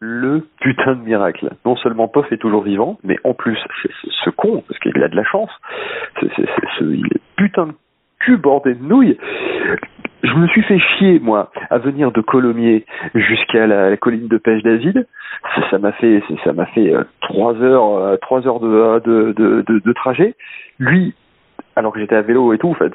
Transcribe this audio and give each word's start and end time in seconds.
le 0.00 0.46
putain 0.60 0.94
de 0.94 1.02
miracle. 1.02 1.50
Non 1.64 1.76
seulement 1.76 2.08
Poff 2.08 2.30
est 2.32 2.38
toujours 2.38 2.62
vivant, 2.62 2.98
mais 3.04 3.16
en 3.24 3.34
plus, 3.34 3.58
ce 4.24 4.30
con, 4.30 4.62
parce 4.68 4.78
qu'il 4.80 5.02
a 5.02 5.08
de 5.08 5.16
la 5.16 5.24
chance, 5.24 5.50
ce, 6.20 6.84
il 6.84 7.06
est 7.06 7.20
putain 7.36 7.66
de 7.68 7.72
cul 8.20 8.36
bordé 8.36 8.74
de 8.74 8.82
nouilles. 8.82 9.18
Je 10.22 10.32
me 10.32 10.46
suis 10.48 10.62
fait 10.62 10.78
chier, 10.78 11.20
moi, 11.20 11.50
à 11.70 11.78
venir 11.78 12.10
de 12.10 12.20
Colomiers 12.22 12.86
jusqu'à 13.14 13.66
la, 13.66 13.96
colline 13.96 14.28
de 14.28 14.38
Pêche 14.38 14.62
David. 14.62 15.06
Ça 15.70 15.78
m'a 15.78 15.92
fait, 15.92 16.22
ça 16.44 16.52
m'a 16.52 16.66
fait 16.66 16.94
euh, 16.94 17.04
trois 17.20 17.54
heures, 17.56 17.96
euh, 17.98 18.16
trois 18.16 18.46
heures 18.46 18.60
de, 18.60 19.00
de, 19.04 19.32
de, 19.32 19.78
de, 19.78 19.92
trajet. 19.92 20.34
Lui, 20.78 21.14
alors 21.76 21.92
que 21.92 22.00
j'étais 22.00 22.16
à 22.16 22.22
vélo 22.22 22.54
et 22.54 22.58
tout, 22.58 22.68
en 22.68 22.74
fait, 22.74 22.92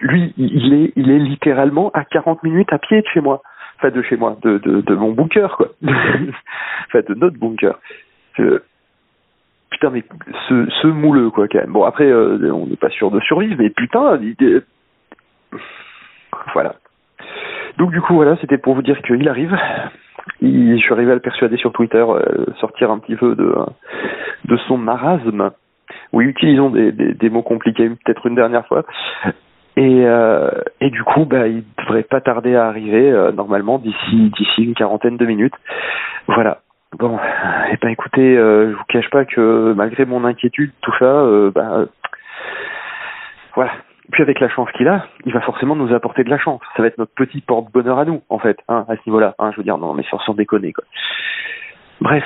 lui, 0.00 0.34
il 0.36 0.74
est, 0.74 0.92
il 0.96 1.10
est 1.10 1.18
littéralement 1.18 1.90
à 1.94 2.04
40 2.04 2.42
minutes 2.42 2.72
à 2.72 2.78
pied 2.78 3.00
de 3.00 3.06
chez 3.14 3.20
moi 3.20 3.42
enfin 3.82 3.94
de 3.94 4.02
chez 4.02 4.16
moi, 4.16 4.36
de, 4.42 4.58
de, 4.58 4.80
de 4.80 4.94
mon 4.94 5.12
bunker, 5.12 5.56
quoi. 5.56 5.68
enfin, 5.82 7.00
de 7.08 7.14
notre 7.14 7.38
bunker. 7.38 7.78
putain, 9.70 9.90
mais 9.90 10.04
ce, 10.48 10.68
ce 10.82 10.86
mouleux, 10.86 11.30
quoi, 11.30 11.48
quand 11.48 11.58
même. 11.58 11.72
Bon, 11.72 11.84
après, 11.84 12.06
euh, 12.06 12.52
on 12.52 12.66
n'est 12.66 12.76
pas 12.76 12.90
sûr 12.90 13.10
de 13.10 13.20
survivre, 13.20 13.56
mais 13.58 13.70
putain, 13.70 14.16
l'idée... 14.16 14.60
Voilà. 16.54 16.76
Donc, 17.78 17.90
du 17.90 18.00
coup, 18.00 18.14
voilà, 18.14 18.36
c'était 18.40 18.58
pour 18.58 18.74
vous 18.74 18.82
dire 18.82 19.00
qu'il 19.02 19.28
arrive. 19.28 19.56
je 20.40 20.76
suis 20.76 20.92
arrivé 20.92 21.10
à 21.10 21.14
le 21.14 21.20
persuader 21.20 21.56
sur 21.56 21.72
Twitter, 21.72 22.04
euh, 22.06 22.46
sortir 22.60 22.90
un 22.90 22.98
petit 22.98 23.16
peu 23.16 23.34
de, 23.34 23.54
de 24.44 24.56
son 24.68 24.78
marasme. 24.78 25.50
Oui, 26.12 26.26
utilisons 26.26 26.70
des, 26.70 26.92
des, 26.92 27.14
des 27.14 27.30
mots 27.30 27.42
compliqués 27.42 27.88
peut-être 27.88 28.26
une 28.26 28.34
dernière 28.34 28.66
fois. 28.66 28.84
Et, 29.76 30.04
euh, 30.04 30.50
et 30.80 30.90
du 30.90 31.02
coup, 31.02 31.24
bah, 31.24 31.48
il 31.48 31.64
devrait 31.78 32.02
pas 32.02 32.20
tarder 32.20 32.54
à 32.56 32.66
arriver 32.66 33.10
euh, 33.10 33.32
normalement 33.32 33.78
d'ici 33.78 34.30
d'ici 34.36 34.64
une 34.64 34.74
quarantaine 34.74 35.16
de 35.16 35.26
minutes. 35.26 35.54
Voilà. 36.26 36.60
Bon, 36.98 37.16
et 37.16 37.72
eh 37.72 37.76
ben 37.80 37.88
écoutez, 37.88 38.36
euh, 38.36 38.70
je 38.70 38.76
vous 38.76 38.84
cache 38.84 39.08
pas 39.08 39.24
que 39.24 39.72
malgré 39.74 40.04
mon 40.04 40.26
inquiétude, 40.26 40.72
tout 40.82 40.92
ça, 40.98 41.06
euh, 41.06 41.50
bah, 41.50 41.86
voilà. 43.54 43.72
Puis 44.10 44.22
avec 44.22 44.40
la 44.40 44.50
chance 44.50 44.70
qu'il 44.72 44.88
a, 44.88 45.06
il 45.24 45.32
va 45.32 45.40
forcément 45.40 45.74
nous 45.74 45.94
apporter 45.94 46.22
de 46.22 46.28
la 46.28 46.36
chance. 46.36 46.60
Ça 46.76 46.82
va 46.82 46.88
être 46.88 46.98
notre 46.98 47.14
petit 47.14 47.40
porte-bonheur 47.40 47.98
à 47.98 48.04
nous, 48.04 48.20
en 48.28 48.38
fait, 48.38 48.58
hein, 48.68 48.84
à 48.88 48.96
ce 48.96 49.00
niveau-là. 49.06 49.34
Hein, 49.38 49.52
je 49.52 49.56
veux 49.56 49.62
dire, 49.62 49.78
non, 49.78 49.94
mais 49.94 50.02
sans, 50.10 50.18
sans 50.18 50.34
déconner, 50.34 50.74
quoi. 50.74 50.84
Bref, 52.02 52.24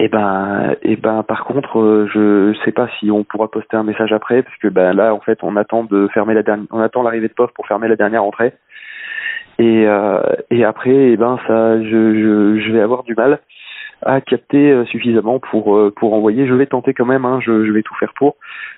et 0.00 0.04
eh 0.04 0.08
ben, 0.08 0.76
et 0.82 0.92
eh 0.92 0.96
ben, 0.96 1.22
par 1.22 1.44
contre, 1.44 1.78
euh, 1.78 2.08
je 2.10 2.58
sais 2.64 2.72
pas 2.72 2.88
si 2.98 3.10
on 3.10 3.22
pourra 3.22 3.48
poster 3.50 3.76
un 3.76 3.82
message 3.82 4.14
après, 4.14 4.42
parce 4.42 4.56
que 4.56 4.68
ben 4.68 4.94
là, 4.94 5.14
en 5.14 5.20
fait, 5.20 5.40
on 5.42 5.56
attend 5.56 5.84
de 5.84 6.08
fermer 6.14 6.32
la 6.32 6.42
dernière, 6.42 6.66
on 6.70 6.80
attend 6.80 7.02
l'arrivée 7.02 7.28
de 7.28 7.34
POF 7.34 7.50
pour 7.52 7.66
fermer 7.66 7.86
la 7.86 7.96
dernière 7.96 8.24
entrée. 8.24 8.54
Et, 9.58 9.86
euh, 9.86 10.22
et 10.50 10.64
après, 10.64 10.90
et 10.90 11.12
eh 11.12 11.16
ben 11.18 11.38
ça, 11.46 11.82
je, 11.82 12.58
je, 12.58 12.72
vais 12.72 12.80
avoir 12.80 13.02
du 13.02 13.14
mal 13.14 13.40
à 14.00 14.22
capter 14.22 14.72
euh, 14.72 14.86
suffisamment 14.86 15.38
pour 15.38 15.78
pour 15.96 16.14
envoyer. 16.14 16.46
Je 16.46 16.54
vais 16.54 16.64
tenter 16.64 16.94
quand 16.94 17.04
même, 17.04 17.26
hein, 17.26 17.38
je, 17.42 17.66
je 17.66 17.70
vais 17.70 17.82
tout 17.82 17.94
faire 17.96 18.14
pour, 18.14 18.36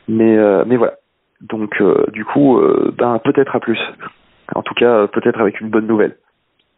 mais 0.09 0.36
mais 0.67 0.77
voilà. 0.77 0.95
Donc 1.41 1.81
du 2.12 2.25
coup, 2.25 2.61
ben 2.98 3.20
peut-être 3.20 3.55
à 3.55 3.61
plus. 3.61 3.79
En 4.57 4.62
tout 4.62 4.75
cas, 4.75 5.07
peut-être 5.07 5.41
avec 5.41 5.61
une 5.61 5.69
bonne 5.69 5.86
nouvelle. 5.86 6.17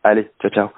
Allez, 0.02 0.28
ciao 0.42 0.50
ciao. 0.50 0.68